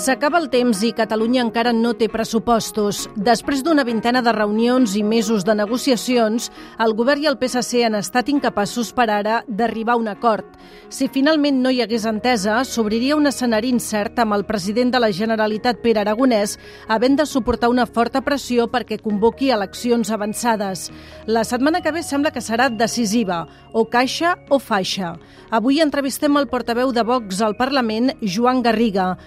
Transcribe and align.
S'acaba 0.00 0.38
el 0.40 0.46
temps 0.48 0.78
i 0.80 0.94
Catalunya 0.96 1.42
encara 1.44 1.74
no 1.76 1.90
té 1.92 2.06
pressupostos. 2.08 3.02
Després 3.20 3.60
d'una 3.60 3.82
vintena 3.84 4.22
de 4.24 4.32
reunions 4.32 4.94
i 4.96 5.02
mesos 5.04 5.42
de 5.44 5.52
negociacions, 5.58 6.46
el 6.80 6.94
govern 6.96 7.20
i 7.20 7.28
el 7.28 7.36
PSC 7.36 7.82
han 7.84 7.98
estat 7.98 8.30
incapaços 8.32 8.94
per 8.96 9.10
ara 9.12 9.42
d'arribar 9.44 9.98
a 9.98 10.00
un 10.00 10.08
acord. 10.08 10.46
Si 10.88 11.10
finalment 11.12 11.58
no 11.60 11.68
hi 11.68 11.82
hagués 11.84 12.06
entesa, 12.08 12.62
s'obriria 12.64 13.18
un 13.18 13.28
escenari 13.28 13.68
incert 13.68 14.16
amb 14.24 14.38
el 14.38 14.46
president 14.48 14.94
de 14.94 15.02
la 15.04 15.10
Generalitat, 15.12 15.82
Pere 15.84 16.00
Aragonès, 16.00 16.56
havent 16.88 17.20
de 17.20 17.28
suportar 17.28 17.68
una 17.68 17.84
forta 17.84 18.24
pressió 18.24 18.70
perquè 18.72 19.02
convoqui 19.04 19.52
eleccions 19.52 20.08
avançades. 20.08 20.86
La 21.26 21.44
setmana 21.44 21.82
que 21.84 21.92
ve 21.92 22.00
sembla 22.00 22.32
que 22.32 22.40
serà 22.40 22.70
decisiva, 22.72 23.42
o 23.74 23.84
caixa 23.84 24.38
o 24.48 24.58
faixa. 24.58 25.12
Avui 25.50 25.84
entrevistem 25.84 26.40
el 26.40 26.48
portaveu 26.48 26.88
de 26.96 27.04
Vox 27.04 27.44
al 27.44 27.58
Parlament, 27.60 28.14
Joan 28.24 28.64
Garriga. 28.64 29.18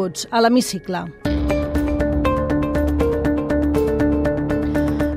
Benvinguts 0.00 0.26
a 0.30 0.40
l'Hemicicle. 0.40 1.29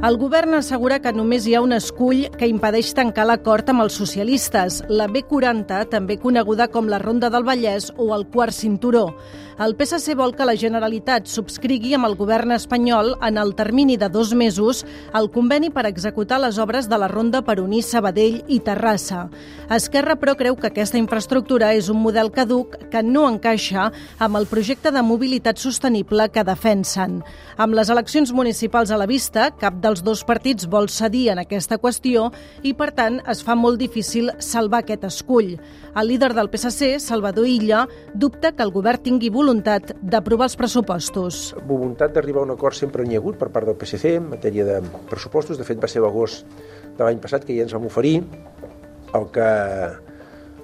El 0.04 0.18
govern 0.20 0.58
assegura 0.58 0.98
que 1.00 1.14
només 1.16 1.46
hi 1.48 1.54
ha 1.56 1.62
un 1.64 1.72
escull 1.72 2.26
que 2.36 2.50
impedeix 2.52 2.90
tancar 2.98 3.24
l'acord 3.30 3.70
amb 3.72 3.86
els 3.86 3.96
socialistes, 3.96 4.82
la 4.92 5.06
B40, 5.08 5.78
també 5.94 6.18
coneguda 6.20 6.68
com 6.74 6.90
la 6.92 7.00
Ronda 7.00 7.30
del 7.32 7.46
Vallès 7.48 7.88
o 7.96 8.10
el 8.12 8.28
Quart 8.34 8.52
Cinturó. 8.52 9.06
El 9.64 9.76
PSC 9.78 10.16
vol 10.18 10.34
que 10.34 10.48
la 10.50 10.56
Generalitat 10.58 11.28
subscrigui 11.30 11.94
amb 11.94 12.08
el 12.08 12.16
govern 12.18 12.56
espanyol 12.56 13.12
en 13.24 13.38
el 13.38 13.54
termini 13.56 13.96
de 14.02 14.10
dos 14.10 14.32
mesos 14.34 14.82
el 15.14 15.30
conveni 15.32 15.70
per 15.70 15.86
executar 15.86 16.40
les 16.42 16.58
obres 16.58 16.90
de 16.90 16.98
la 16.98 17.08
Ronda 17.08 17.44
per 17.46 17.60
unir 17.62 17.84
Sabadell 17.86 18.42
i 18.50 18.60
Terrassa. 18.66 19.28
Esquerra, 19.70 20.18
però, 20.18 20.34
creu 20.36 20.58
que 20.58 20.72
aquesta 20.72 20.98
infraestructura 20.98 21.72
és 21.78 21.88
un 21.94 22.02
model 22.02 22.32
caduc 22.34 22.80
que 22.90 23.04
no 23.06 23.28
encaixa 23.30 23.92
amb 24.18 24.42
el 24.42 24.50
projecte 24.50 24.92
de 24.92 25.06
mobilitat 25.06 25.62
sostenible 25.62 26.28
que 26.34 26.44
defensen. 26.44 27.22
Amb 27.56 27.78
les 27.78 27.94
eleccions 27.94 28.34
municipals 28.34 28.92
a 28.92 28.98
la 28.98 29.08
vista, 29.08 29.52
cap 29.62 29.78
dels 29.94 30.02
dos 30.02 30.24
partits 30.26 30.66
vol 30.66 30.88
cedir 30.90 31.28
en 31.30 31.40
aquesta 31.44 31.78
qüestió 31.78 32.32
i, 32.66 32.72
per 32.74 32.90
tant, 32.98 33.20
es 33.30 33.44
fa 33.46 33.54
molt 33.54 33.78
difícil 33.78 34.32
salvar 34.42 34.82
aquest 34.82 35.04
escull. 35.06 35.52
El 35.94 36.10
líder 36.10 36.32
del 36.34 36.50
PSC, 36.50 36.98
Salvador 37.04 37.46
Illa, 37.46 37.84
dubta 38.14 38.54
que 38.58 38.66
el 38.66 38.74
govern 38.74 39.04
tingui 39.06 39.30
voluntat 39.30 39.94
d'aprovar 40.02 40.48
els 40.50 40.58
pressupostos. 40.58 41.44
Voluntat 41.70 42.16
d'arribar 42.16 42.42
a 42.42 42.48
un 42.48 42.56
acord 42.56 42.74
sempre 42.74 43.06
n'hi 43.06 43.20
ha 43.20 43.22
hagut 43.22 43.38
per 43.38 43.52
part 43.54 43.70
del 43.70 43.78
PSC 43.78 44.16
en 44.18 44.32
matèria 44.32 44.66
de 44.66 44.80
pressupostos. 45.12 45.62
De 45.62 45.68
fet, 45.68 45.78
va 45.78 45.92
ser 45.92 46.02
l'agost 46.02 46.50
de 46.98 47.04
l'any 47.04 47.22
passat 47.22 47.46
que 47.46 47.54
ja 47.54 47.68
ens 47.68 47.78
vam 47.78 47.86
oferir 47.86 48.16
el 49.14 49.30
que 49.30 49.50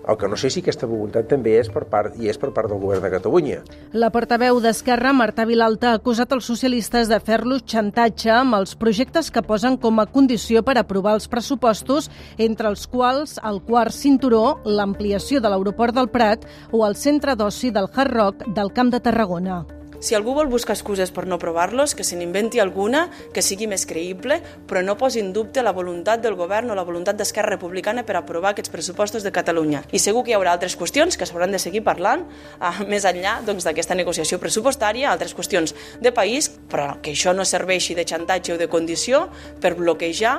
el 0.10 0.18
que 0.18 0.28
no 0.28 0.38
sé 0.38 0.50
si 0.50 0.64
aquesta 0.64 0.90
voluntat 0.90 1.30
també 1.30 1.56
és 1.60 1.70
per 1.72 1.86
part, 1.92 2.18
i 2.18 2.30
és 2.32 2.40
per 2.42 2.52
part 2.56 2.72
del 2.72 2.82
govern 2.82 3.06
de 3.06 3.12
Catalunya. 3.14 3.62
La 3.94 4.10
portaveu 4.14 4.60
d'Esquerra, 4.64 5.14
Marta 5.14 5.46
Vilalta, 5.46 5.94
ha 5.94 6.02
acusat 6.02 6.34
els 6.36 6.50
socialistes 6.50 7.12
de 7.12 7.20
fer-los 7.22 7.66
xantatge 7.70 8.34
amb 8.34 8.58
els 8.60 8.76
projectes 8.80 9.30
que 9.32 9.46
posen 9.46 9.78
com 9.78 10.02
a 10.02 10.08
condició 10.10 10.64
per 10.66 10.80
aprovar 10.80 11.16
els 11.20 11.30
pressupostos, 11.32 12.10
entre 12.38 12.72
els 12.74 12.88
quals 12.90 13.38
el 13.44 13.62
quart 13.66 13.94
cinturó, 13.96 14.60
l'ampliació 14.66 15.42
de 15.42 15.52
l'aeroport 15.52 15.96
del 15.96 16.10
Prat 16.10 16.48
o 16.72 16.86
el 16.88 16.98
centre 16.98 17.38
d'oci 17.38 17.73
del 17.76 17.92
Hard 17.94 18.16
Rock 18.16 18.48
del 18.56 18.73
Camp 18.73 18.94
de 18.94 19.04
Tarragona. 19.04 19.66
Si 20.00 20.16
algú 20.16 20.31
vol 20.31 20.47
buscar 20.47 20.78
excuses 20.78 21.11
per 21.11 21.25
no 21.28 21.36
aprovar-los, 21.36 21.92
que 21.92 22.05
se 22.08 22.16
n'inventi 22.16 22.61
alguna 22.64 23.09
que 23.36 23.44
sigui 23.44 23.67
més 23.67 23.83
creïble, 23.83 24.38
però 24.66 24.80
no 24.80 24.95
posi 24.95 25.19
en 25.19 25.33
dubte 25.36 25.59
la 25.59 25.73
voluntat 25.75 26.23
del 26.23 26.38
govern 26.39 26.72
o 26.72 26.78
la 26.78 26.86
voluntat 26.88 27.19
d'Esquerra 27.19 27.52
Republicana 27.58 28.05
per 28.08 28.16
aprovar 28.16 28.53
aquests 28.53 28.72
pressupostos 28.72 29.27
de 29.27 29.33
Catalunya. 29.36 29.83
I 29.92 30.00
segur 30.00 30.23
que 30.23 30.31
hi 30.31 30.38
haurà 30.38 30.53
altres 30.55 30.77
qüestions 30.80 31.20
que 31.20 31.27
s'hauran 31.27 31.52
de 31.52 31.59
seguir 31.59 31.83
parlant 31.83 32.23
eh, 32.23 32.71
més 32.88 33.04
enllà 33.04 33.42
doncs, 33.43 33.67
d'aquesta 33.67 33.92
doncs, 33.92 34.05
negociació 34.05 34.39
pressupostària, 34.39 35.11
altres 35.11 35.36
qüestions 35.36 35.76
de 35.99 36.14
país, 36.15 36.48
però 36.71 36.93
que 37.04 37.11
això 37.11 37.36
no 37.36 37.43
serveixi 37.43 37.98
de 37.98 38.08
xantatge 38.08 38.55
o 38.55 38.61
de 38.61 38.71
condició 38.71 39.27
per 39.59 39.76
bloquejar 39.76 40.38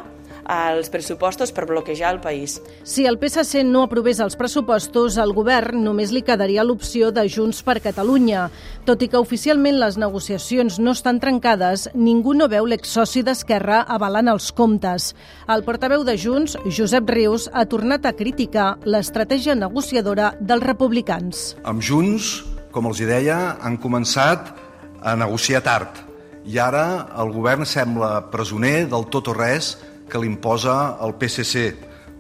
els 0.49 0.91
pressupostos 0.91 1.53
per 1.53 1.67
bloquejar 1.69 2.12
el 2.15 2.21
país. 2.21 2.59
Si 2.84 3.06
el 3.06 3.19
PSC 3.21 3.65
no 3.65 3.84
aprovés 3.87 4.21
els 4.21 4.37
pressupostos, 4.37 5.19
al 5.19 5.34
govern 5.37 5.84
només 5.84 6.12
li 6.15 6.23
quedaria 6.27 6.65
l'opció 6.65 7.11
de 7.15 7.27
Junts 7.28 7.62
per 7.67 7.81
Catalunya. 7.84 8.49
Tot 8.89 9.03
i 9.03 9.11
que 9.11 9.21
oficialment 9.21 9.79
les 9.81 9.99
negociacions 10.00 10.79
no 10.81 10.95
estan 10.97 11.21
trencades, 11.23 11.89
ningú 11.95 12.34
no 12.34 12.49
veu 12.49 12.67
l'exsoci 12.67 13.25
d'Esquerra 13.27 13.83
avalant 13.89 14.33
els 14.33 14.50
comptes. 14.53 15.12
El 15.49 15.65
portaveu 15.67 16.05
de 16.05 16.17
Junts, 16.19 16.56
Josep 16.67 17.11
Rius, 17.11 17.49
ha 17.53 17.67
tornat 17.67 18.06
a 18.06 18.15
criticar 18.17 18.77
l'estratègia 18.84 19.55
negociadora 19.55 20.34
dels 20.41 20.65
republicans. 20.67 21.55
Amb 21.65 21.83
Junts, 21.84 22.41
com 22.71 22.87
els 22.87 23.00
hi 23.00 23.09
deia, 23.11 23.41
han 23.61 23.81
començat 23.83 24.55
a 25.03 25.17
negociar 25.17 25.62
tard 25.65 26.06
i 26.45 26.59
ara 26.59 26.84
el 27.21 27.33
govern 27.34 27.67
sembla 27.69 28.31
presoner 28.33 28.89
del 28.89 29.06
tot 29.12 29.29
o 29.29 29.34
res 29.37 29.75
que 30.10 30.21
l'imposa 30.21 30.97
el 31.04 31.15
PSC, 31.16 31.71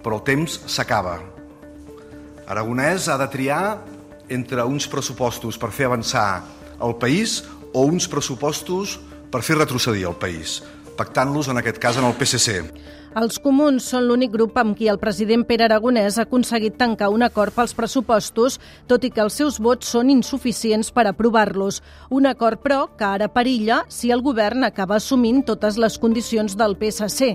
però 0.00 0.20
el 0.20 0.24
temps 0.24 0.60
s'acaba. 0.70 1.18
Aragonès 2.50 3.08
ha 3.10 3.18
de 3.20 3.28
triar 3.30 3.64
entre 4.30 4.64
uns 4.64 4.86
pressupostos 4.90 5.58
per 5.58 5.72
fer 5.74 5.90
avançar 5.90 6.42
el 6.80 6.96
país 7.02 7.40
o 7.74 7.84
uns 7.86 8.08
pressupostos 8.10 8.96
per 9.30 9.42
fer 9.46 9.58
retrocedir 9.58 10.06
el 10.08 10.16
país, 10.18 10.60
pactant-los, 11.00 11.48
en 11.48 11.64
aquest 11.64 11.80
cas, 11.80 11.96
en 11.96 12.08
el 12.08 12.16
PSC. 12.18 12.60
Els 13.18 13.40
comuns 13.42 13.88
són 13.90 14.04
l'únic 14.06 14.30
grup 14.30 14.58
amb 14.60 14.76
qui 14.78 14.86
el 14.86 15.00
president 15.02 15.42
Pere 15.48 15.64
Aragonès 15.66 16.14
ha 16.20 16.28
aconseguit 16.28 16.76
tancar 16.78 17.08
un 17.10 17.24
acord 17.26 17.56
pels 17.56 17.74
pressupostos, 17.74 18.60
tot 18.86 19.02
i 19.02 19.10
que 19.10 19.24
els 19.24 19.34
seus 19.40 19.58
vots 19.58 19.88
són 19.96 20.12
insuficients 20.14 20.92
per 20.94 21.08
aprovar-los. 21.10 21.80
Un 22.14 22.28
acord, 22.30 22.62
però, 22.62 22.84
que 22.94 23.08
ara 23.08 23.26
perilla 23.34 23.80
si 23.90 24.12
el 24.14 24.22
govern 24.22 24.62
acaba 24.68 25.00
assumint 25.00 25.42
totes 25.48 25.80
les 25.82 25.98
condicions 25.98 26.54
del 26.54 26.78
PSC. 26.78 27.32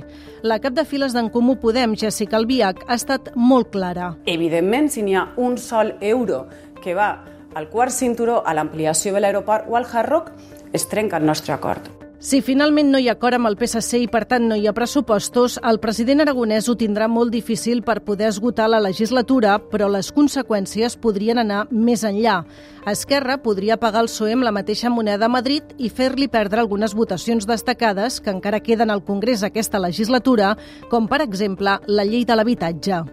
La 0.47 0.61
cap 0.63 0.79
de 0.79 0.87
files 0.87 1.11
d'en 1.11 1.27
Comú 1.33 1.57
Podem, 1.59 1.97
Jessica 1.99 2.39
Albiach, 2.39 2.85
ha 2.87 2.95
estat 2.95 3.33
molt 3.35 3.73
clara. 3.75 4.13
Evidentment, 4.31 4.87
si 4.95 5.03
n'hi 5.03 5.19
ha 5.19 5.27
un 5.35 5.59
sol 5.59 5.97
euro 5.99 6.45
que 6.79 6.95
va 6.95 7.11
al 7.55 7.67
quart 7.67 7.91
cinturó, 7.91 8.43
a 8.47 8.55
l'ampliació 8.55 9.11
de 9.11 9.23
l'aeroport 9.23 9.67
o 9.67 9.75
al 9.75 9.91
Hard 9.91 10.11
Rock, 10.11 10.33
es 10.71 10.87
trenca 10.87 11.19
el 11.19 11.27
nostre 11.27 11.51
acord. 11.51 12.04
Si 12.19 12.39
finalment 12.41 12.89
no 12.89 12.99
hi 12.99 13.09
ha 13.09 13.13
acord 13.17 13.35
amb 13.37 13.49
el 13.49 13.57
PSC 13.59 13.99
i 14.05 14.07
per 14.09 14.23
tant 14.29 14.47
no 14.47 14.55
hi 14.55 14.65
ha 14.67 14.73
pressupostos, 14.73 15.57
el 15.67 15.79
president 15.83 16.23
aragonès 16.23 16.69
ho 16.71 16.75
tindrà 16.79 17.09
molt 17.11 17.33
difícil 17.33 17.83
per 17.83 17.99
poder 18.07 18.29
esgotar 18.31 18.69
la 18.71 18.79
legislatura, 18.79 19.57
però 19.59 19.89
les 19.91 20.11
conseqüències 20.15 20.95
podrien 21.01 21.41
anar 21.43 21.65
més 21.71 22.05
enllà. 22.07 22.39
Esquerra 22.87 23.37
podria 23.43 23.77
pagar 23.77 24.05
el 24.05 24.09
PSOE 24.09 24.33
amb 24.37 24.47
la 24.47 24.55
mateixa 24.55 24.89
moneda 24.89 25.27
a 25.27 25.33
Madrid 25.33 25.75
i 25.77 25.89
fer-li 25.89 26.29
perdre 26.31 26.63
algunes 26.63 26.95
votacions 26.95 27.45
destacades 27.45 28.21
que 28.21 28.33
encara 28.33 28.63
queden 28.63 28.89
al 28.89 29.03
Congrés 29.03 29.43
aquesta 29.43 29.81
legislatura, 29.83 30.55
com 30.89 31.09
per 31.11 31.21
exemple 31.21 31.79
la 31.85 32.07
llei 32.07 32.25
de 32.25 32.39
l'habitatge. 32.39 33.03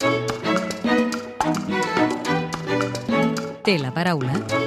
Té 3.62 3.78
la 3.78 3.92
paraula 3.94 4.61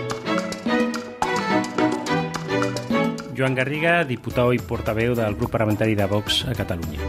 Joan 3.35 3.56
Garriga, 3.56 4.00
diputat 4.07 4.56
i 4.56 4.62
portaveu 4.63 5.16
del 5.18 5.35
grup 5.35 5.51
parlamentari 5.51 5.96
de 5.96 6.07
Vox 6.07 6.46
a 6.47 6.56
Catalunya. 6.56 7.03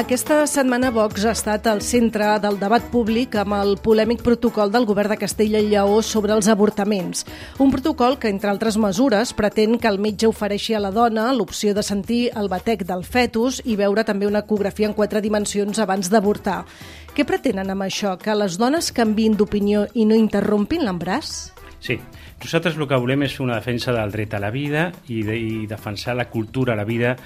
Aquesta 0.00 0.46
setmana 0.46 0.88
Vox 0.94 1.26
ha 1.26 1.32
estat 1.34 1.66
al 1.68 1.82
centre 1.84 2.24
del 2.40 2.54
debat 2.60 2.84
públic 2.92 3.34
amb 3.36 3.52
el 3.58 3.74
polèmic 3.82 4.22
protocol 4.24 4.70
del 4.72 4.86
govern 4.88 5.12
de 5.12 5.18
Castella 5.20 5.60
i 5.60 5.66
Lleó 5.68 5.98
sobre 6.00 6.32
els 6.32 6.46
avortaments. 6.48 7.26
Un 7.58 7.72
protocol 7.74 8.16
que, 8.16 8.30
entre 8.32 8.48
altres 8.48 8.78
mesures, 8.80 9.34
pretén 9.36 9.76
que 9.82 9.90
el 9.90 9.98
metge 10.00 10.30
ofereixi 10.30 10.72
a 10.72 10.80
la 10.80 10.92
dona 10.94 11.26
l'opció 11.36 11.74
de 11.74 11.82
sentir 11.84 12.30
el 12.38 12.48
batec 12.48 12.86
del 12.88 13.04
fetus 13.04 13.60
i 13.66 13.76
veure 13.76 14.06
també 14.06 14.30
una 14.30 14.40
ecografia 14.46 14.88
en 14.88 14.94
quatre 14.96 15.20
dimensions 15.20 15.82
abans 15.82 16.08
d'avortar. 16.08 16.62
Què 17.10 17.24
pretenen 17.26 17.72
amb 17.72 17.82
això? 17.82 18.14
Que 18.22 18.36
les 18.38 18.54
dones 18.60 18.92
canvin 18.94 19.34
d'opinió 19.36 19.82
i 19.98 20.04
no 20.06 20.14
interrompin 20.14 20.84
l'embràs? 20.86 21.50
Sí, 21.82 21.96
nosaltres 22.42 22.76
el 22.76 22.86
que 22.86 22.98
volem 23.02 23.24
és 23.26 23.34
una 23.42 23.56
defensa 23.58 23.92
del 23.96 24.12
dret 24.14 24.36
a 24.36 24.40
la 24.42 24.52
vida 24.54 24.86
i, 25.08 25.22
de, 25.26 25.34
i 25.34 25.66
defensar 25.66 26.14
la 26.14 26.28
cultura 26.30 26.76
a 26.76 26.78
la 26.78 26.84
vida 26.86 27.16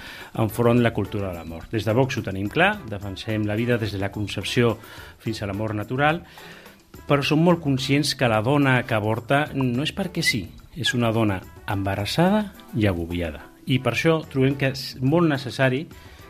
enfront 0.41 0.81
la 0.81 0.93
cultura 0.95 1.29
de 1.29 1.37
la 1.37 1.45
mort. 1.45 1.69
Des 1.75 1.85
de 1.85 1.93
Vox 1.93 2.17
ho 2.17 2.23
tenim 2.25 2.49
clar, 2.49 2.71
defensem 2.89 3.45
la 3.45 3.57
vida 3.59 3.77
des 3.77 3.93
de 3.93 4.01
la 4.01 4.13
concepció 4.15 4.73
fins 5.21 5.43
a 5.43 5.49
la 5.51 5.53
mort 5.53 5.77
natural, 5.77 6.23
però 7.05 7.21
som 7.21 7.43
molt 7.43 7.61
conscients 7.61 8.15
que 8.15 8.31
la 8.31 8.41
dona 8.41 8.79
que 8.87 8.97
avorta 8.97 9.45
no 9.53 9.85
és 9.85 9.93
perquè 9.93 10.23
sí, 10.25 10.47
és 10.73 10.95
una 10.97 11.11
dona 11.13 11.41
embarassada 11.69 12.47
i 12.73 12.87
agobiada. 12.89 13.43
I 13.67 13.79
per 13.83 13.93
això 13.93 14.17
trobem 14.29 14.57
que 14.57 14.73
és 14.73 14.95
molt 15.01 15.29
necessari 15.29 15.85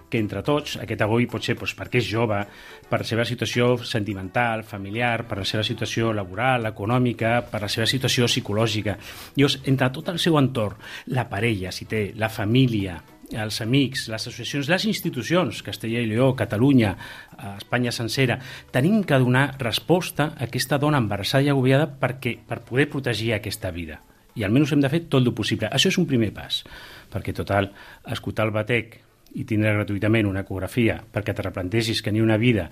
que 0.10 0.20
entre 0.22 0.44
tots, 0.46 0.78
aquest 0.82 1.02
avui 1.02 1.28
pot 1.32 1.44
ser 1.44 1.56
doncs, 1.58 1.74
perquè 1.78 2.00
és 2.02 2.10
jove, 2.10 2.42
per 2.90 3.02
la 3.02 3.08
seva 3.08 3.26
situació 3.26 3.74
sentimental, 3.84 4.64
familiar, 4.64 5.26
per 5.28 5.40
la 5.42 5.48
seva 5.48 5.64
situació 5.64 6.14
laboral, 6.14 6.70
econòmica, 6.70 7.40
per 7.50 7.64
la 7.66 7.72
seva 7.72 7.88
situació 7.90 8.30
psicològica. 8.30 8.98
Llavors, 9.36 9.60
entre 9.66 9.92
tot 9.96 10.14
el 10.14 10.22
seu 10.22 10.38
entorn, 10.40 10.80
la 11.18 11.28
parella, 11.30 11.74
si 11.76 11.90
té, 11.90 12.08
la 12.16 12.30
família, 12.30 13.02
els 13.32 13.60
amics, 13.62 14.08
les 14.12 14.22
associacions, 14.22 14.70
les 14.70 14.86
institucions, 14.86 15.62
Castella 15.66 16.02
i 16.02 16.10
Lleó, 16.10 16.34
Catalunya, 16.38 16.96
eh, 17.38 17.56
Espanya 17.58 17.92
sencera, 17.92 18.40
tenim 18.72 19.04
que 19.04 19.20
donar 19.20 19.56
resposta 19.60 20.34
a 20.36 20.46
aquesta 20.46 20.78
dona 20.78 21.02
embarassada 21.02 21.44
i 21.44 21.50
agobiada 21.50 21.88
perquè, 22.00 22.38
per 22.38 22.62
poder 22.62 22.90
protegir 22.90 23.34
aquesta 23.34 23.72
vida. 23.72 24.02
I 24.36 24.44
almenys 24.44 24.74
hem 24.76 24.82
de 24.84 24.92
fer 24.92 25.06
tot 25.08 25.24
el 25.24 25.34
possible. 25.34 25.70
Això 25.72 25.90
és 25.90 25.98
un 25.98 26.06
primer 26.06 26.34
pas, 26.36 26.64
perquè 27.12 27.34
total, 27.34 27.72
escoltar 28.12 28.46
el 28.46 28.52
batec 28.52 29.00
i 29.36 29.46
tindre 29.48 29.74
gratuïtament 29.76 30.28
una 30.30 30.46
ecografia 30.46 30.98
perquè 31.12 31.36
te 31.36 31.46
replantegis 31.46 32.02
que 32.02 32.14
ni 32.14 32.24
una 32.24 32.40
vida 32.42 32.70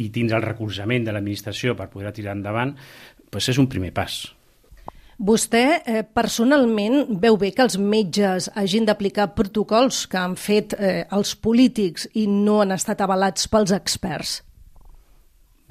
i 0.00 0.08
tindre 0.10 0.38
el 0.38 0.46
recolzament 0.46 1.04
de 1.06 1.12
l'administració 1.14 1.74
per 1.76 1.90
poder 1.92 2.14
tirar 2.16 2.36
endavant, 2.36 2.72
doncs 3.30 3.50
és 3.52 3.58
un 3.60 3.68
primer 3.68 3.92
pas. 3.94 4.22
Vostè 5.22 5.64
eh, 5.84 6.00
personalment 6.02 7.18
veu 7.20 7.36
bé 7.38 7.52
que 7.54 7.62
els 7.62 7.76
metges 7.78 8.48
hagin 8.58 8.88
d'aplicar 8.88 9.28
protocols 9.36 10.06
que 10.10 10.18
han 10.18 10.38
fet 10.40 10.74
eh, 10.78 11.04
els 11.14 11.36
polítics 11.36 12.08
i 12.18 12.24
no 12.26 12.62
han 12.62 12.72
estat 12.74 13.04
avalats 13.04 13.46
pels 13.52 13.74
experts? 13.76 14.40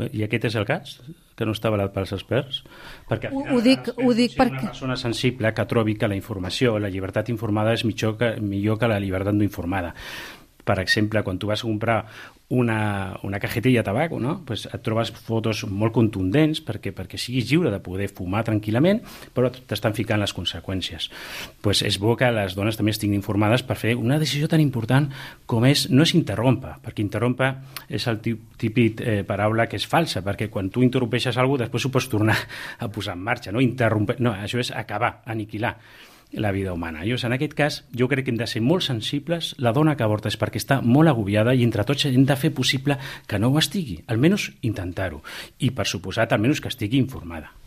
I 0.02 0.24
aquest 0.26 0.48
és 0.52 0.56
el 0.58 0.70
cas? 0.70 0.96
Que 1.42 1.48
no 1.50 1.56
està 1.58 1.72
avalat 1.72 1.90
pels 1.96 2.12
experts? 2.14 2.62
Perquè, 3.10 3.32
ho, 3.34 3.42
ho 3.56 3.62
dic, 3.66 3.90
ho 3.98 4.12
dic 4.14 4.36
perquè... 4.38 4.60
Una 4.62 4.76
persona 4.76 4.98
sensible 5.02 5.50
que 5.58 5.66
trobi 5.66 5.98
que 5.98 6.10
la 6.12 6.20
informació, 6.20 6.76
la 6.78 6.92
llibertat 6.94 7.34
informada 7.34 7.74
és 7.74 7.82
millor 7.88 8.14
que, 8.20 8.36
millor 8.46 8.78
que 8.78 8.92
la 8.92 9.02
llibertat 9.02 9.34
no 9.34 9.48
informada 9.48 9.96
per 10.72 10.80
exemple, 10.80 11.20
quan 11.28 11.36
tu 11.36 11.52
vas 11.52 11.66
a 11.66 11.68
comprar 11.68 11.98
una, 12.52 13.18
una 13.24 13.40
cajetilla 13.40 13.80
de 13.80 13.84
tabac, 13.84 14.12
no? 14.20 14.38
pues 14.48 14.66
et 14.68 14.82
trobes 14.84 15.10
fotos 15.12 15.66
molt 15.68 15.92
contundents 15.96 16.62
perquè, 16.64 16.94
perquè 16.96 17.20
siguis 17.20 17.50
lliure 17.50 17.72
de 17.72 17.80
poder 17.84 18.08
fumar 18.12 18.46
tranquil·lament, 18.48 19.02
però 19.36 19.50
t'estan 19.52 19.96
ficant 19.96 20.20
les 20.20 20.32
conseqüències. 20.36 21.10
Pues 21.64 21.84
és 21.88 22.00
bo 22.00 22.18
que 22.20 22.32
les 22.32 22.56
dones 22.56 22.80
també 22.80 22.96
estiguin 22.96 23.18
informades 23.20 23.64
per 23.68 23.80
fer 23.80 23.98
una 24.00 24.20
decisió 24.20 24.48
tan 24.52 24.64
important 24.64 25.10
com 25.48 25.68
és, 25.68 25.90
no 25.92 26.08
és 26.08 26.16
interrompa, 26.16 26.78
perquè 26.84 27.04
interrompa 27.04 27.54
és 27.88 28.08
el 28.12 28.20
típic 28.24 29.04
eh, 29.04 29.22
paraula 29.28 29.68
que 29.68 29.80
és 29.80 29.88
falsa, 29.88 30.24
perquè 30.24 30.48
quan 30.52 30.72
tu 30.72 30.84
interrompeixes 30.88 31.36
alguna 31.36 31.66
cosa, 31.66 31.68
després 31.68 31.88
ho 31.88 31.96
pots 31.96 32.12
tornar 32.12 32.38
a 32.80 32.92
posar 32.92 33.20
en 33.20 33.28
marxa, 33.28 33.52
no? 33.52 33.64
Interrompe... 33.64 34.20
No, 34.20 34.36
això 34.36 34.60
és 34.60 34.72
acabar, 34.76 35.18
aniquilar 35.28 35.76
la 36.34 36.52
vida 36.52 36.74
humana. 36.74 37.06
Llavors, 37.06 37.26
en 37.28 37.36
aquest 37.36 37.56
cas, 37.58 37.80
jo 37.98 38.08
crec 38.12 38.26
que 38.26 38.34
hem 38.34 38.40
de 38.40 38.48
ser 38.48 38.62
molt 38.66 38.86
sensibles. 38.86 39.54
La 39.58 39.74
dona 39.76 39.96
que 39.96 40.06
avorta 40.08 40.32
és 40.32 40.40
perquè 40.40 40.62
està 40.62 40.82
molt 40.82 41.12
agobiada 41.12 41.56
i 41.56 41.66
entre 41.68 41.86
tots 41.88 42.08
hem 42.10 42.26
de 42.26 42.38
fer 42.40 42.54
possible 42.56 42.98
que 43.28 43.40
no 43.40 43.52
ho 43.52 43.60
estigui, 43.60 44.02
almenys 44.08 44.52
intentar-ho. 44.62 45.24
I, 45.60 45.72
per 45.72 45.88
suposat, 45.88 46.32
almenys 46.32 46.64
que 46.64 46.72
estigui 46.72 47.02
informada. 47.02 47.61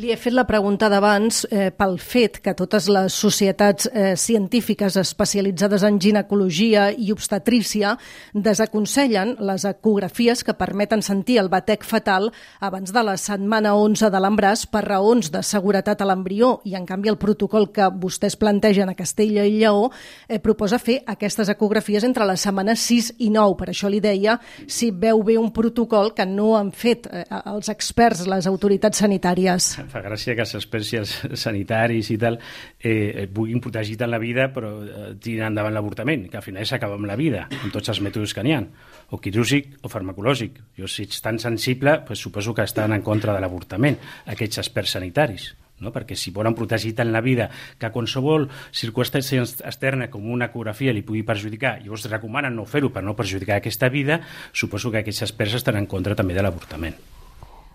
Li 0.00 0.14
he 0.14 0.16
fet 0.16 0.32
la 0.32 0.46
pregunta 0.48 0.88
d'abans 0.88 1.42
eh, 1.50 1.66
pel 1.76 1.98
fet 2.00 2.38
que 2.40 2.54
totes 2.56 2.86
les 2.88 3.12
societats 3.12 3.88
eh, 3.90 4.14
científiques 4.16 4.94
especialitzades 4.96 5.82
en 5.84 5.98
ginecologia 6.00 6.86
i 6.88 7.10
obstetrícia 7.12 7.90
desaconsellen 8.32 9.34
les 9.44 9.66
ecografies 9.68 10.40
que 10.46 10.54
permeten 10.56 11.02
sentir 11.04 11.36
el 11.42 11.50
batec 11.52 11.84
fatal 11.84 12.30
abans 12.60 12.94
de 12.94 13.02
la 13.04 13.16
setmana 13.20 13.74
11 13.76 14.08
de 14.14 14.22
l'embràs 14.24 14.62
per 14.72 14.86
raons 14.86 15.28
de 15.34 15.42
seguretat 15.44 16.00
a 16.00 16.08
l'embrió 16.08 16.54
i, 16.64 16.72
en 16.78 16.88
canvi, 16.88 17.12
el 17.12 17.20
protocol 17.20 17.68
que 17.68 17.90
vostès 17.92 18.38
plantegen 18.40 18.88
a 18.88 18.96
Castella 18.96 19.44
i 19.44 19.58
Lleó 19.58 19.90
eh, 19.90 20.40
proposa 20.40 20.80
fer 20.80 21.02
aquestes 21.04 21.52
ecografies 21.52 22.08
entre 22.08 22.30
les 22.30 22.40
setmanes 22.40 22.86
6 22.88 23.12
i 23.18 23.28
9. 23.36 23.58
Per 23.60 23.68
això 23.74 23.92
li 23.92 24.00
deia 24.00 24.38
si 24.64 24.94
veu 24.94 25.20
bé 25.26 25.36
un 25.36 25.52
protocol 25.52 26.14
que 26.16 26.24
no 26.24 26.54
han 26.56 26.72
fet 26.72 27.10
eh, 27.12 27.26
els 27.52 27.68
experts, 27.68 28.24
les 28.30 28.48
autoritats 28.48 29.04
sanitàries 29.04 29.74
fa 29.90 30.02
gràcia 30.04 30.36
que 30.38 30.46
els 30.46 30.54
experts 30.58 31.14
sanitaris 31.44 32.10
i 32.14 32.18
tal 32.20 32.38
eh, 32.38 33.26
puguin 33.32 33.62
protegir 33.62 33.98
tant 34.00 34.12
la 34.12 34.20
vida 34.22 34.48
però 34.54 34.72
eh, 34.82 35.12
tirin 35.20 35.48
endavant 35.50 35.74
l'avortament, 35.74 36.28
que 36.30 36.40
al 36.40 36.46
final 36.46 36.66
s'acaba 36.66 36.98
amb 36.98 37.08
la 37.10 37.18
vida, 37.20 37.46
amb 37.60 37.72
tots 37.74 37.92
els 37.92 38.02
mètodes 38.04 38.34
que 38.34 38.44
n'hi 38.46 38.56
ha, 38.56 38.62
o 39.10 39.20
quirúrgic 39.22 39.80
o 39.82 39.92
farmacològic. 39.92 40.60
Jo, 40.78 40.88
si 40.88 41.08
ets 41.08 41.20
tan 41.24 41.40
sensible, 41.42 42.00
pues, 42.06 42.22
suposo 42.22 42.54
que 42.54 42.66
estan 42.66 42.94
en 42.96 43.02
contra 43.02 43.34
de 43.34 43.42
l'avortament, 43.42 43.98
aquests 44.30 44.64
experts 44.64 44.96
sanitaris 44.98 45.52
no? 45.80 45.92
perquè 45.92 46.16
si 46.16 46.30
volen 46.30 46.54
protegir 46.56 46.92
tant 46.96 47.10
la 47.12 47.22
vida 47.24 47.48
que 47.80 47.90
qualsevol 47.92 48.48
circumstància 48.70 49.42
externa 49.42 50.10
com 50.12 50.28
una 50.30 50.50
ecografia 50.52 50.94
li 50.94 51.04
pugui 51.06 51.24
perjudicar 51.26 51.78
i 51.84 51.88
us 51.90 52.06
recomanen 52.10 52.54
no 52.56 52.68
fer-ho 52.68 52.92
per 52.92 53.04
no 53.06 53.16
perjudicar 53.16 53.58
aquesta 53.58 53.88
vida, 53.88 54.20
suposo 54.52 54.92
que 54.92 55.02
aquests 55.02 55.26
experts 55.30 55.62
estan 55.62 55.80
en 55.80 55.88
contra 55.90 56.14
també 56.14 56.36
de 56.36 56.44
l'avortament. 56.44 57.00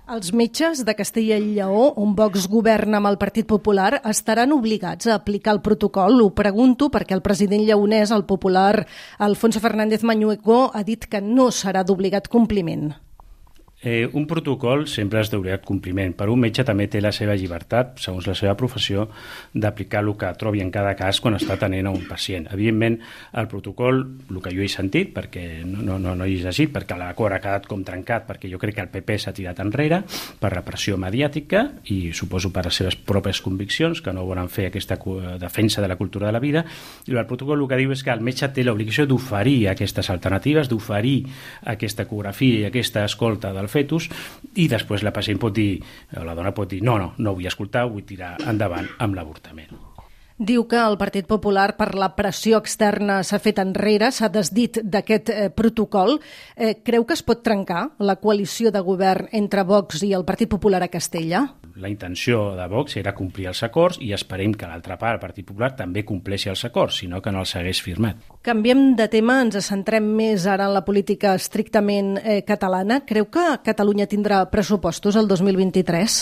Els 0.06 0.28
metges 0.38 0.84
de 0.86 0.94
Castella 0.94 1.40
i 1.42 1.56
Lleó, 1.56 1.88
on 1.98 2.12
Vox 2.14 2.44
governa 2.46 3.00
amb 3.00 3.10
el 3.10 3.16
Partit 3.18 3.48
Popular, 3.50 4.04
estaran 4.06 4.52
obligats 4.54 5.08
a 5.10 5.16
aplicar 5.16 5.56
el 5.56 5.64
protocol? 5.66 6.20
Ho 6.22 6.28
pregunto 6.38 6.92
perquè 6.94 7.16
el 7.18 7.24
president 7.26 7.66
lleonès, 7.66 8.14
el 8.14 8.28
popular 8.30 8.86
Alfonso 9.18 9.64
Fernández 9.64 10.06
Mañueco, 10.06 10.70
ha 10.76 10.84
dit 10.86 11.10
que 11.10 11.24
no 11.26 11.50
serà 11.50 11.82
d'obligat 11.82 12.30
compliment. 12.30 12.92
Eh, 13.86 14.10
un 14.14 14.26
protocol 14.26 14.88
sempre 14.90 15.20
és 15.22 15.30
d'obligat 15.30 15.62
compliment. 15.62 16.16
Per 16.18 16.26
un 16.34 16.40
metge 16.42 16.64
també 16.66 16.88
té 16.90 16.98
la 17.04 17.12
seva 17.14 17.36
llibertat, 17.38 18.00
segons 18.02 18.26
la 18.26 18.34
seva 18.34 18.56
professió, 18.58 19.04
d'aplicar 19.54 20.00
el 20.02 20.10
que 20.18 20.32
trobi 20.42 20.64
en 20.64 20.72
cada 20.74 20.96
cas 20.98 21.20
quan 21.22 21.38
està 21.38 21.54
tenint 21.62 21.86
a 21.86 21.92
un 21.94 22.08
pacient. 22.10 22.48
Evidentment, 22.50 22.98
el 23.38 23.48
protocol, 23.52 24.02
el 24.32 24.40
que 24.42 24.54
jo 24.56 24.64
he 24.66 24.70
sentit, 24.74 25.12
perquè 25.14 25.62
no, 25.70 26.00
no, 26.02 26.16
no, 26.16 26.26
he 26.26 26.40
llegit, 26.42 26.72
perquè 26.74 26.98
l'acord 26.98 27.38
ha 27.38 27.40
quedat 27.44 27.68
com 27.70 27.84
trencat, 27.86 28.26
perquè 28.26 28.50
jo 28.50 28.58
crec 28.58 28.80
que 28.80 28.86
el 28.88 28.90
PP 28.90 29.20
s'ha 29.22 29.36
tirat 29.38 29.62
enrere 29.62 30.02
per 30.42 30.52
repressió 30.56 30.98
mediàtica 30.98 31.68
i 31.94 32.10
suposo 32.18 32.50
per 32.50 32.66
les 32.66 32.82
seves 32.82 32.98
pròpies 32.98 33.44
conviccions, 33.46 34.02
que 34.02 34.16
no 34.18 34.26
volen 34.26 34.50
fer 34.50 34.72
aquesta 34.72 34.98
defensa 35.38 35.86
de 35.86 35.92
la 35.94 36.00
cultura 36.02 36.26
de 36.26 36.34
la 36.34 36.42
vida, 36.42 36.66
i 37.06 37.14
el 37.14 37.30
protocol 37.30 37.62
el 37.62 37.70
que 37.70 37.82
diu 37.84 37.94
és 37.94 38.02
que 38.02 38.18
el 38.18 38.26
metge 38.26 38.50
té 38.50 38.66
l'obligació 38.66 39.06
d'oferir 39.06 39.70
aquestes 39.70 40.10
alternatives, 40.10 40.74
d'oferir 40.74 41.20
aquesta 41.70 42.10
ecografia 42.10 42.66
i 42.66 42.68
aquesta 42.74 43.06
escolta 43.06 43.54
del 43.54 43.70
fetus 43.76 44.10
i 44.56 44.70
després 44.72 45.04
la 45.04 45.14
pacient 45.16 45.42
pot 45.42 45.56
dir, 45.56 45.82
o 46.16 46.24
la 46.24 46.38
dona 46.38 46.56
pot 46.56 46.72
dir 46.72 46.82
no, 46.86 46.98
no, 47.02 47.12
no 47.18 47.36
vull 47.36 47.52
escoltar, 47.52 47.88
vull 47.92 48.08
tirar 48.08 48.38
endavant 48.48 48.88
amb 49.04 49.20
l'avortament. 49.20 49.76
Diu 50.36 50.66
que 50.68 50.76
el 50.76 50.98
Partit 51.00 51.28
Popular, 51.30 51.78
per 51.78 51.94
la 51.96 52.10
pressió 52.18 52.60
externa, 52.60 53.22
s'ha 53.24 53.40
fet 53.40 53.62
enrere, 53.64 54.10
s'ha 54.12 54.28
desdit 54.28 54.82
d'aquest 54.84 55.32
eh, 55.32 55.46
protocol. 55.48 56.18
Eh, 56.58 56.74
creu 56.84 57.06
que 57.08 57.16
es 57.16 57.24
pot 57.24 57.40
trencar 57.40 57.86
la 58.04 58.18
coalició 58.20 58.74
de 58.76 58.82
govern 58.84 59.30
entre 59.32 59.64
Vox 59.64 60.04
i 60.04 60.12
el 60.12 60.28
Partit 60.28 60.52
Popular 60.52 60.84
a 60.84 60.92
Castella? 60.92 61.46
La 61.76 61.90
intenció 61.90 62.56
de 62.56 62.68
Vox 62.72 62.96
era 62.96 63.12
complir 63.16 63.50
els 63.52 63.60
acords 63.68 63.98
i 64.00 64.14
esperem 64.16 64.54
que 64.56 64.68
l'altra 64.70 64.96
part, 64.96 65.18
el 65.18 65.24
Partit 65.24 65.48
Popular, 65.48 65.74
també 65.76 66.06
compleixi 66.08 66.48
els 66.48 66.64
acords, 66.64 67.02
sinó 67.02 67.20
que 67.22 67.34
no 67.36 67.42
els 67.44 67.52
hagués 67.60 67.82
firmat. 67.84 68.22
Canviem 68.48 68.94
de 68.96 69.10
tema, 69.12 69.42
ens 69.44 69.60
centrem 69.68 70.08
més 70.16 70.48
ara 70.48 70.70
en 70.70 70.76
la 70.78 70.86
política 70.88 71.34
estrictament 71.36 72.16
eh, 72.22 72.42
catalana. 72.48 73.02
Creu 73.04 73.28
que 73.28 73.44
Catalunya 73.66 74.08
tindrà 74.08 74.46
pressupostos 74.52 75.20
el 75.20 75.28
2023? 75.28 76.20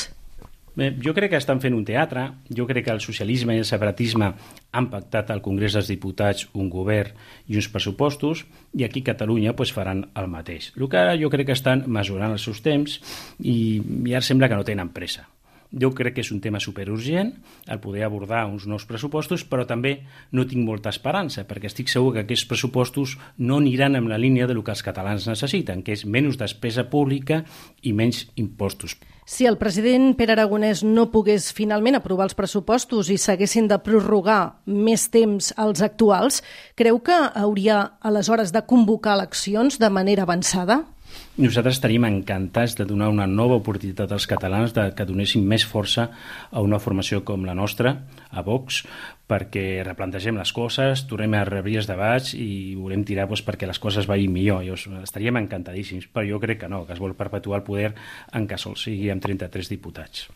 Bé, 0.73 0.87
jo 1.05 1.13
crec 1.13 1.29
que 1.35 1.37
estan 1.37 1.59
fent 1.61 1.75
un 1.77 1.83
teatre, 1.85 2.23
jo 2.49 2.65
crec 2.65 2.87
que 2.87 2.93
el 2.95 3.01
socialisme 3.03 3.53
i 3.53 3.61
el 3.61 3.67
separatisme 3.69 4.31
han 4.73 4.87
pactat 4.89 5.29
al 5.29 5.43
Congrés 5.45 5.77
dels 5.77 5.91
Diputats 5.91 6.47
un 6.57 6.71
govern 6.73 7.13
i 7.45 7.59
uns 7.61 7.69
pressupostos 7.69 8.41
i 8.73 8.81
aquí 8.87 9.05
a 9.05 9.11
Catalunya 9.11 9.53
pues, 9.53 9.69
faran 9.75 10.07
el 10.17 10.31
mateix. 10.33 10.71
El 10.73 10.89
que 10.89 11.05
jo 11.21 11.29
crec 11.29 11.51
que 11.51 11.59
estan 11.59 11.85
mesurant 11.85 12.33
els 12.33 12.49
seus 12.49 12.65
temps 12.65 12.97
i, 13.37 13.83
i 13.85 14.17
ara 14.17 14.25
sembla 14.25 14.49
que 14.49 14.57
no 14.57 14.65
tenen 14.65 14.89
pressa. 14.89 15.27
Jo 15.73 15.89
crec 15.97 16.17
que 16.17 16.21
és 16.21 16.29
un 16.33 16.41
tema 16.43 16.61
superurgent 16.61 17.33
el 17.65 17.79
poder 17.81 18.03
abordar 18.05 18.45
uns 18.45 18.67
nous 18.69 18.85
pressupostos, 18.85 19.41
però 19.47 19.65
també 19.65 20.03
no 20.31 20.45
tinc 20.45 20.61
molta 20.65 20.93
esperança, 20.93 21.47
perquè 21.49 21.71
estic 21.71 21.89
segur 21.89 22.13
que 22.13 22.23
aquests 22.23 22.45
pressupostos 22.49 23.17
no 23.37 23.57
aniran 23.57 23.97
en 23.97 24.09
la 24.09 24.21
línia 24.21 24.47
de 24.47 24.53
lo 24.53 24.63
que 24.63 24.73
els 24.75 24.85
catalans 24.85 25.25
necessiten, 25.27 25.81
que 25.81 25.97
és 25.97 26.05
menys 26.05 26.37
despesa 26.37 26.85
pública 26.89 27.43
i 27.81 27.93
menys 27.93 28.27
impostos. 28.35 28.97
Si 29.25 29.47
el 29.47 29.57
president 29.57 30.17
Pere 30.19 30.35
Aragonès 30.35 30.81
no 30.83 31.07
pogués 31.11 31.53
finalment 31.55 31.95
aprovar 31.95 32.27
els 32.27 32.35
pressupostos 32.35 33.09
i 33.09 33.15
s'haguessin 33.17 33.69
de 33.71 33.79
prorrogar 33.79 34.59
més 34.67 35.07
temps 35.13 35.53
als 35.57 35.81
actuals, 35.81 36.41
creu 36.75 36.99
que 36.99 37.15
hauria 37.15 37.95
aleshores 38.03 38.51
de 38.51 38.65
convocar 38.67 39.15
eleccions 39.15 39.79
de 39.79 39.89
manera 39.89 40.27
avançada? 40.27 40.83
Nosaltres 41.33 41.79
estaríem 41.79 42.05
encantats 42.05 42.75
de 42.77 42.85
donar 42.85 43.07
una 43.09 43.25
nova 43.25 43.55
oportunitat 43.57 44.11
als 44.13 44.27
catalans 44.29 44.75
de 44.75 44.83
que 44.93 45.07
donessin 45.09 45.47
més 45.49 45.65
força 45.65 46.09
a 46.51 46.61
una 46.61 46.77
formació 46.77 47.23
com 47.25 47.47
la 47.47 47.55
nostra, 47.57 47.95
a 48.29 48.43
Vox, 48.45 48.83
perquè 49.25 49.81
replantegem 49.87 50.37
les 50.37 50.53
coses, 50.53 51.07
tornem 51.09 51.33
a 51.39 51.43
rebrir 51.49 51.79
els 51.81 51.89
debats 51.89 52.35
i 52.37 52.75
volem 52.77 53.01
tirar 53.07 53.25
doncs, 53.25 53.41
perquè 53.47 53.69
les 53.69 53.81
coses 53.81 54.09
vagin 54.09 54.33
millor. 54.35 54.61
Llavors, 54.61 54.85
estaríem 55.01 55.41
encantadíssims, 55.41 56.05
però 56.13 56.27
jo 56.35 56.41
crec 56.43 56.61
que 56.63 56.69
no, 56.69 56.83
que 56.85 56.93
es 56.93 57.01
vol 57.01 57.17
perpetuar 57.17 57.63
el 57.63 57.67
poder 57.67 57.91
en 58.37 58.45
què 58.45 58.61
sol 58.61 58.77
sigui 58.77 59.09
amb 59.09 59.25
33 59.25 59.73
diputats. 59.73 60.27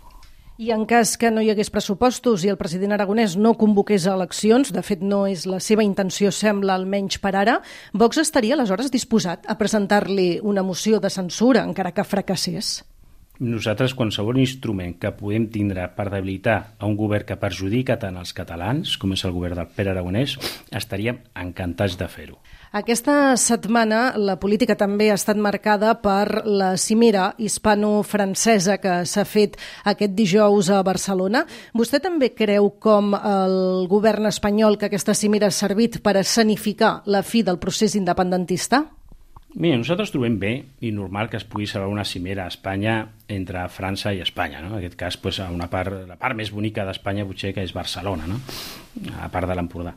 I 0.58 0.72
en 0.74 0.88
cas 0.90 1.12
que 1.22 1.30
no 1.30 1.44
hi 1.46 1.52
hagués 1.54 1.70
pressupostos 1.70 2.42
i 2.42 2.50
el 2.50 2.58
president 2.58 2.96
aragonès 2.96 3.36
no 3.38 3.52
convoqués 3.62 4.08
eleccions, 4.10 4.72
de 4.74 4.82
fet 4.82 5.04
no 5.06 5.20
és 5.30 5.44
la 5.46 5.60
seva 5.62 5.86
intenció, 5.86 6.32
sembla 6.34 6.74
almenys 6.74 7.20
per 7.22 7.36
ara, 7.38 7.60
Vox 7.94 8.18
estaria 8.18 8.56
aleshores 8.58 8.90
disposat 8.90 9.46
a 9.46 9.58
presentar-li 9.60 10.40
una 10.42 10.66
moció 10.66 10.98
de 10.98 11.14
censura, 11.14 11.62
encara 11.62 11.94
que 11.94 12.02
fracassés? 12.02 12.80
Nosaltres, 13.38 13.94
qualsevol 13.94 14.42
instrument 14.42 14.98
que 14.98 15.14
podem 15.14 15.46
tindre 15.54 15.92
per 15.94 16.10
debilitar 16.10 16.58
a 16.80 16.90
un 16.90 16.98
govern 16.98 17.30
que 17.30 17.38
perjudica 17.38 18.00
tant 18.02 18.18
els 18.18 18.34
catalans, 18.34 18.98
com 18.98 19.14
és 19.14 19.28
el 19.30 19.38
govern 19.38 19.62
del 19.62 19.70
Pere 19.78 19.94
Aragonès, 19.94 20.40
estaríem 20.74 21.22
encantats 21.38 22.02
de 22.02 22.10
fer-ho. 22.10 22.42
Aquesta 22.76 23.38
setmana 23.40 24.18
la 24.20 24.36
política 24.42 24.76
també 24.76 25.08
ha 25.08 25.16
estat 25.16 25.40
marcada 25.40 25.94
per 26.04 26.44
la 26.44 26.74
cimera 26.76 27.30
hispano-francesa 27.40 28.76
que 28.84 29.00
s'ha 29.08 29.24
fet 29.24 29.56
aquest 29.88 30.18
dijous 30.18 30.68
a 30.70 30.82
Barcelona. 30.84 31.46
Vostè 31.74 32.02
també 32.04 32.34
creu, 32.36 32.74
com 32.84 33.16
el 33.16 33.88
govern 33.88 34.28
espanyol, 34.28 34.76
que 34.78 34.92
aquesta 34.92 35.16
cimera 35.16 35.48
ha 35.48 35.56
servit 35.56 36.02
per 36.04 36.18
escenificar 36.20 37.02
la 37.06 37.24
fi 37.24 37.46
del 37.48 37.60
procés 37.60 37.96
independentista? 37.96 38.84
Mira, 39.58 39.80
nosaltres 39.80 40.12
trobem 40.12 40.36
bé 40.38 40.52
i 40.86 40.92
normal 40.92 41.32
que 41.32 41.40
es 41.40 41.48
pugui 41.48 41.66
celebrar 41.66 41.90
una 41.90 42.06
cimera 42.06 42.44
a 42.46 42.52
Espanya 42.52 43.00
entre 43.32 43.64
França 43.74 44.12
i 44.14 44.20
Espanya. 44.22 44.60
No? 44.62 44.76
En 44.76 44.84
aquest 44.84 45.00
cas, 45.00 45.18
pues, 45.18 45.40
una 45.40 45.72
part, 45.72 46.04
la 46.06 46.20
part 46.20 46.36
més 46.38 46.52
bonica 46.52 46.86
d'Espanya 46.86 47.26
potser 47.26 47.56
que 47.56 47.64
és 47.64 47.74
Barcelona, 47.74 48.28
no? 48.28 48.42
a 49.24 49.32
part 49.34 49.48
de 49.48 49.56
l'Empordà. 49.56 49.96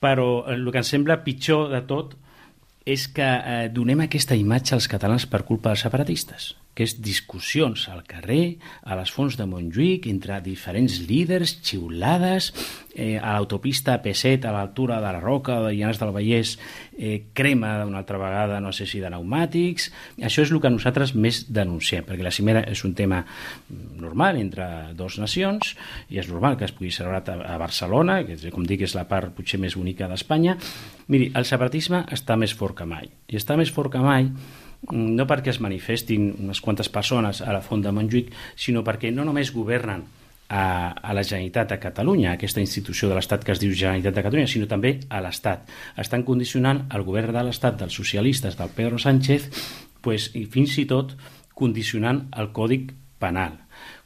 Però 0.00 0.30
eh, 0.46 0.56
el 0.56 0.70
que 0.72 0.82
ens 0.82 0.92
sembla 0.96 1.20
pitjor 1.24 1.68
de 1.74 1.82
tot 1.86 2.16
és 2.88 3.06
que 3.12 3.26
eh, 3.26 3.68
donem 3.72 4.06
aquesta 4.06 4.38
imatge 4.38 4.74
als 4.76 4.88
catalans 4.90 5.28
per 5.30 5.44
culpa 5.48 5.72
dels 5.72 5.84
separatistes 5.86 6.54
que 6.80 6.86
és 6.88 6.94
discussions 7.04 7.82
al 7.92 8.06
carrer, 8.08 8.56
a 8.88 8.96
les 8.96 9.10
fonts 9.12 9.34
de 9.36 9.44
Montjuïc, 9.44 10.06
entre 10.08 10.38
diferents 10.40 10.94
líders, 11.04 11.58
xiulades, 11.60 12.54
eh, 12.94 13.18
a 13.20 13.34
l'autopista 13.34 13.98
P7, 14.00 14.48
a 14.48 14.54
l'altura 14.54 14.96
de 14.96 15.10
la 15.12 15.20
Roca 15.20 15.58
de 15.60 15.74
Llanes 15.76 16.00
del 16.00 16.14
Vallès, 16.14 16.54
eh, 16.96 17.26
crema 17.36 17.84
una 17.84 18.00
altra 18.00 18.16
vegada, 18.16 18.62
no 18.64 18.72
sé 18.72 18.86
si 18.86 19.02
de 19.02 19.10
pneumàtics... 19.10 19.90
Això 20.24 20.40
és 20.46 20.54
el 20.54 20.62
que 20.62 20.70
nosaltres 20.72 21.12
més 21.12 21.42
denunciem, 21.52 22.06
perquè 22.08 22.24
la 22.24 22.32
cimera 22.32 22.64
és 22.64 22.80
un 22.88 22.96
tema 22.96 23.26
normal 24.00 24.40
entre 24.40 24.94
dues 24.96 25.18
nacions, 25.20 25.74
i 26.08 26.16
és 26.16 26.32
normal 26.32 26.56
que 26.56 26.64
es 26.64 26.72
pugui 26.72 26.94
celebrar 26.96 27.36
a 27.44 27.58
Barcelona, 27.60 28.22
que 28.24 28.54
com 28.54 28.64
dic 28.64 28.86
és 28.88 28.96
la 28.96 29.04
part 29.04 29.36
potser 29.36 29.60
més 29.60 29.76
bonica 29.76 30.08
d'Espanya. 30.08 30.56
Miri, 31.12 31.28
el 31.36 31.44
separatisme 31.44 32.06
està 32.08 32.40
més 32.40 32.56
fort 32.56 32.80
que 32.80 32.88
mai, 32.88 33.12
i 33.28 33.36
està 33.36 33.60
més 33.60 33.68
fort 33.68 33.92
que 33.92 34.00
mai 34.00 34.32
no 34.90 35.26
perquè 35.28 35.52
es 35.52 35.60
manifestin 35.60 36.30
unes 36.40 36.60
quantes 36.64 36.88
persones 36.88 37.42
a 37.44 37.52
la 37.52 37.60
Font 37.64 37.82
de 37.84 37.92
Montjuïc, 37.92 38.32
sinó 38.56 38.82
perquè 38.86 39.12
no 39.12 39.26
només 39.28 39.52
governen 39.52 40.06
a, 40.48 40.62
a 40.90 41.14
la 41.14 41.22
Generalitat 41.22 41.74
de 41.74 41.78
Catalunya, 41.82 42.32
aquesta 42.32 42.62
institució 42.62 43.10
de 43.10 43.18
l'Estat 43.18 43.44
que 43.46 43.52
es 43.54 43.60
diu 43.62 43.74
Generalitat 43.76 44.16
de 44.16 44.24
Catalunya, 44.26 44.50
sinó 44.50 44.66
també 44.70 44.96
a 45.08 45.20
l'Estat. 45.22 45.68
Estan 46.00 46.24
condicionant 46.26 46.86
el 46.96 47.06
govern 47.06 47.36
de 47.36 47.44
l'Estat 47.46 47.78
dels 47.82 47.94
socialistes 47.94 48.58
del 48.58 48.72
Pedro 48.74 48.98
Sánchez 48.98 49.50
pues, 50.02 50.32
i 50.34 50.46
fins 50.50 50.78
i 50.82 50.88
tot 50.90 51.14
condicionant 51.54 52.26
el 52.40 52.50
Còdic 52.56 52.94
Penal 53.20 53.60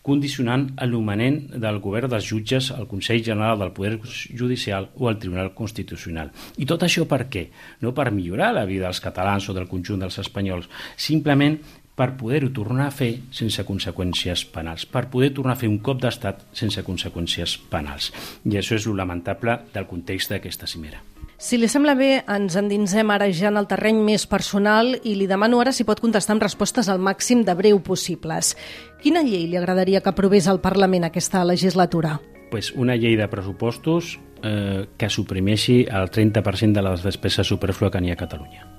condicionant 0.04 0.66
l'humanent 0.84 1.38
del 1.60 1.80
govern 1.80 2.12
dels 2.12 2.26
jutges 2.28 2.68
al 2.74 2.88
Consell 2.90 3.22
General 3.24 3.58
del 3.58 3.72
Poder 3.72 3.96
Judicial 4.04 4.90
o 5.00 5.08
al 5.08 5.16
Tribunal 5.18 5.54
Constitucional. 5.56 6.28
I 6.60 6.68
tot 6.68 6.84
això 6.84 7.06
per 7.08 7.24
què? 7.32 7.46
No 7.80 7.94
per 7.96 8.10
millorar 8.12 8.52
la 8.52 8.66
vida 8.68 8.84
dels 8.84 9.00
catalans 9.00 9.48
o 9.48 9.56
del 9.56 9.70
conjunt 9.70 10.04
dels 10.04 10.20
espanyols, 10.20 10.68
simplement 10.96 11.56
per 11.94 12.10
poder-ho 12.18 12.50
tornar 12.52 12.90
a 12.90 12.94
fer 12.94 13.12
sense 13.32 13.64
conseqüències 13.64 14.44
penals, 14.52 14.84
per 14.84 15.06
poder 15.08 15.32
tornar 15.32 15.56
a 15.56 15.62
fer 15.62 15.70
un 15.70 15.80
cop 15.80 16.02
d'estat 16.02 16.44
sense 16.52 16.84
conseqüències 16.84 17.56
penals. 17.72 18.12
I 18.44 18.58
això 18.60 18.76
és 18.76 18.90
lo 18.90 18.98
lamentable 18.98 19.60
del 19.72 19.88
context 19.88 20.34
d'aquesta 20.34 20.68
cimera. 20.68 21.13
Si 21.36 21.58
li 21.58 21.66
sembla 21.68 21.96
bé, 21.98 22.22
ens 22.30 22.54
endinsem 22.56 23.10
ara 23.10 23.26
ja 23.34 23.48
en 23.50 23.58
el 23.58 23.66
terreny 23.66 23.98
més 24.06 24.24
personal 24.30 24.94
i 25.02 25.16
li 25.18 25.26
demano 25.26 25.58
ara 25.60 25.72
si 25.74 25.86
pot 25.86 26.00
contestar 26.00 26.36
amb 26.36 26.44
respostes 26.46 26.88
al 26.88 27.02
màxim 27.02 27.42
de 27.44 27.56
breu 27.58 27.80
possibles. 27.82 28.54
Quina 29.02 29.24
llei 29.26 29.48
li 29.50 29.58
agradaria 29.58 30.00
que 30.00 30.12
aprovés 30.12 30.46
al 30.46 30.62
Parlament 30.62 31.08
aquesta 31.08 31.44
legislatura? 31.44 32.20
Pues 32.52 32.70
una 32.72 32.94
llei 32.94 33.16
de 33.18 33.26
pressupostos 33.28 34.14
eh, 34.44 34.86
que 34.96 35.10
suprimeixi 35.10 35.82
el 35.90 36.08
30% 36.10 36.72
de 36.78 36.86
les 36.86 37.02
despeses 37.02 37.50
superflues 37.50 37.90
que 37.90 38.00
n'hi 38.00 38.14
ha 38.14 38.18
a 38.18 38.22
Catalunya. 38.22 38.70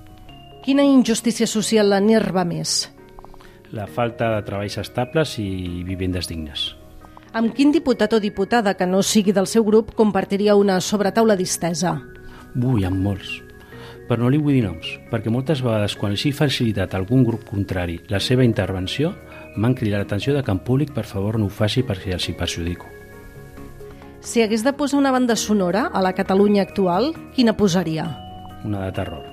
Quina 0.64 0.82
injustícia 0.82 1.46
social 1.46 1.92
l'enerva 1.92 2.46
més? 2.48 2.88
La 3.76 3.86
falta 3.86 4.32
de 4.32 4.42
treballs 4.46 4.80
estables 4.80 5.36
i 5.42 5.84
vivendes 5.84 6.30
dignes. 6.30 6.72
Amb 7.36 7.52
quin 7.52 7.70
diputat 7.70 8.16
o 8.16 8.20
diputada 8.22 8.72
que 8.78 8.86
no 8.88 9.02
sigui 9.04 9.34
del 9.36 9.46
seu 9.46 9.62
grup 9.66 9.92
compartiria 9.94 10.56
una 10.56 10.80
sobretaula 10.80 11.36
distesa? 11.36 11.98
Ui, 12.56 12.84
amb 12.88 13.02
molts. 13.04 13.42
Però 14.08 14.22
no 14.22 14.30
li 14.30 14.38
vull 14.40 14.54
dir 14.54 14.64
noms, 14.64 14.88
perquè 15.10 15.32
moltes 15.32 15.60
vegades 15.64 15.96
quan 15.98 16.14
els 16.14 16.24
he 16.24 16.32
facilitat 16.32 16.94
a 16.94 17.00
algun 17.00 17.24
grup 17.26 17.44
contrari 17.44 17.98
la 18.08 18.20
seva 18.22 18.46
intervenció, 18.46 19.12
m'han 19.56 19.74
cridat 19.74 20.04
l'atenció 20.04 20.34
de 20.36 20.44
que 20.46 20.54
en 20.54 20.62
públic 20.64 20.92
per 20.94 21.04
favor 21.04 21.38
no 21.40 21.50
ho 21.50 21.52
faci 21.52 21.82
perquè 21.84 22.14
els 22.14 22.28
hi 22.28 22.36
perjudico. 22.38 22.86
Si 24.20 24.42
hagués 24.42 24.64
de 24.64 24.72
posar 24.72 24.98
una 24.98 25.12
banda 25.12 25.36
sonora 25.36 25.86
a 25.92 26.02
la 26.02 26.14
Catalunya 26.14 26.62
actual, 26.62 27.12
quina 27.34 27.56
posaria? 27.56 28.08
Una 28.64 28.86
de 28.86 28.92
terror. 28.92 29.26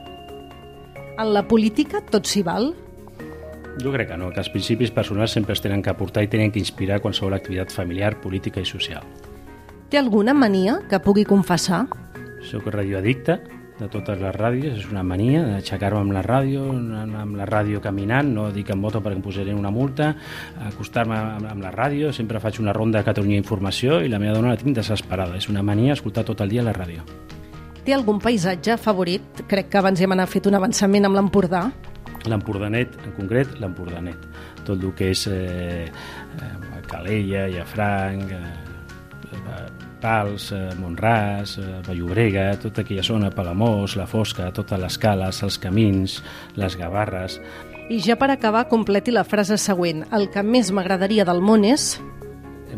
En 1.18 1.34
la 1.34 1.48
política 1.48 2.02
tot 2.12 2.28
s'hi 2.30 2.44
val? 2.44 2.74
Jo 3.82 3.92
crec 3.94 4.12
que 4.12 4.18
no, 4.18 4.30
que 4.34 4.42
els 4.42 4.52
principis 4.54 4.92
personals 4.94 5.34
sempre 5.34 5.54
es 5.54 5.62
tenen 5.62 5.82
que 5.82 5.90
aportar 5.90 6.26
i 6.26 6.30
tenen 6.30 6.52
que 6.52 6.62
inspirar 6.62 7.02
qualsevol 7.02 7.34
activitat 7.34 7.74
familiar, 7.74 8.20
política 8.22 8.62
i 8.62 8.70
social. 8.70 9.06
Té 9.90 9.98
alguna 9.98 10.34
mania 10.34 10.80
que 10.90 11.02
pugui 11.02 11.26
confessar? 11.26 11.86
Soc 12.44 12.68
radioaddicte 12.68 13.40
de 13.80 13.88
totes 13.90 14.20
les 14.22 14.34
ràdios, 14.36 14.78
és 14.78 14.90
una 14.92 15.04
mania 15.04 15.42
d'aixecar-me 15.48 16.02
amb 16.04 16.14
la 16.14 16.22
ràdio, 16.26 16.66
amb 16.70 17.38
la 17.40 17.48
ràdio 17.50 17.82
caminant, 17.82 18.30
no 18.36 18.50
dic 18.54 18.70
en 18.74 18.80
moto 18.80 19.02
perquè 19.02 19.18
em 19.18 19.24
posaré 19.26 19.56
una 19.58 19.72
multa, 19.74 20.12
acostar-me 20.70 21.18
amb 21.50 21.64
la 21.64 21.72
ràdio, 21.74 22.12
sempre 22.14 22.42
faig 22.44 22.60
una 22.62 22.76
ronda 22.76 23.02
a 23.02 23.08
Catalunya 23.08 23.40
Informació 23.42 24.02
i 24.04 24.12
la 24.12 24.22
meva 24.22 24.36
dona 24.38 24.54
la 24.54 24.60
tinc 24.62 24.78
desesperada, 24.78 25.40
és 25.42 25.50
una 25.50 25.64
mania 25.66 25.98
escoltar 25.98 26.26
tot 26.28 26.44
el 26.46 26.54
dia 26.54 26.66
la 26.66 26.76
ràdio. 26.76 27.06
Té 27.84 27.92
algun 27.92 28.22
paisatge 28.24 28.78
favorit? 28.80 29.44
Crec 29.50 29.68
que 29.72 29.82
abans 29.82 30.00
hem 30.00 30.14
fet 30.28 30.46
un 30.48 30.56
avançament 30.56 31.06
amb 31.06 31.18
l'Empordà. 31.18 31.70
L'Empordanet, 32.30 32.94
en 33.04 33.12
concret, 33.18 33.58
l'Empordanet. 33.60 34.22
Tot 34.64 34.80
el 34.80 34.94
que 34.96 35.10
és 35.12 35.28
eh, 35.28 35.84
eh, 35.84 36.54
Calella, 36.88 37.50
Llafranc, 37.52 38.32
eh, 38.32 38.63
Pals, 40.04 40.52
eh, 40.52 40.74
Montràs, 40.76 41.58
eh, 41.58 41.82
Vallobrega, 41.88 42.50
tota 42.60 42.84
aquella 42.84 43.04
zona, 43.04 43.32
Palamós, 43.32 43.96
La 43.96 44.08
Fosca, 44.08 44.52
totes 44.52 44.80
les 44.80 44.98
cales, 44.98 45.44
els 45.44 45.58
camins, 45.58 46.24
les 46.56 46.76
gavarres... 46.78 47.40
I 47.92 47.98
ja 48.00 48.16
per 48.16 48.30
acabar, 48.32 48.70
completi 48.72 49.12
la 49.12 49.26
frase 49.28 49.58
següent. 49.60 50.06
El 50.16 50.30
que 50.32 50.42
més 50.44 50.72
m'agradaria 50.72 51.26
del 51.28 51.42
món 51.44 51.66
és... 51.68 51.98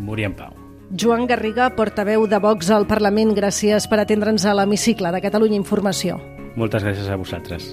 Morir 0.02 0.26
en 0.26 0.34
pau. 0.34 0.56
Joan 0.90 1.26
Garriga, 1.30 1.70
portaveu 1.78 2.26
de 2.26 2.38
Vox 2.42 2.70
al 2.74 2.88
Parlament, 2.90 3.32
gràcies 3.34 3.86
per 3.90 4.00
atendre'ns 4.02 4.44
a 4.44 4.54
l'hemicicle 4.58 5.14
de 5.14 5.22
Catalunya 5.22 5.58
Informació. 5.62 6.18
Moltes 6.58 6.82
gràcies 6.82 7.08
a 7.10 7.18
vosaltres. 7.22 7.70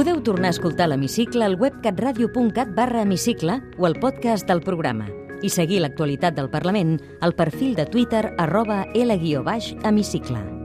Podeu 0.00 0.22
tornar 0.24 0.48
a 0.48 0.54
escoltar 0.54 0.86
l'Hemicicle 0.88 1.44
al 1.44 1.58
web 1.60 1.69
catradio.cat 1.80 2.74
barra 2.76 3.02
hemicicle 3.02 3.60
o 3.78 3.86
al 3.86 3.98
podcast 4.00 4.46
del 4.48 4.62
programa 4.62 5.08
i 5.42 5.48
seguir 5.48 5.80
l'actualitat 5.80 6.36
del 6.36 6.50
Parlament 6.52 6.98
al 7.20 7.34
perfil 7.34 7.74
de 7.74 7.88
Twitter 7.88 8.34
arroba 8.38 8.84
L-hemicicle. 8.94 10.59